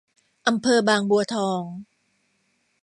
[0.47, 1.61] อำเภอบางบัวทอง